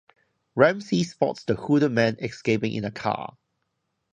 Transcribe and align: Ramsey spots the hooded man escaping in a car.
Ramsey 0.55 1.03
spots 1.03 1.43
the 1.43 1.53
hooded 1.53 1.91
man 1.91 2.15
escaping 2.19 2.73
in 2.73 2.85
a 2.85 2.89
car. 2.91 3.37